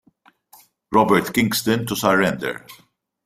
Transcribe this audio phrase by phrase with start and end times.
[0.91, 2.65] Robert Kingston to surrender.